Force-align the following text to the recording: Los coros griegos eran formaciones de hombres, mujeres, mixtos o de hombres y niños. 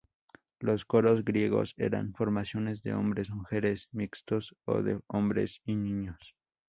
Los 0.59 0.83
coros 0.83 1.23
griegos 1.23 1.75
eran 1.77 2.15
formaciones 2.15 2.81
de 2.81 2.95
hombres, 2.95 3.29
mujeres, 3.29 3.87
mixtos 3.91 4.55
o 4.65 4.81
de 4.81 4.99
hombres 5.05 5.61
y 5.63 5.75
niños. 5.75 6.35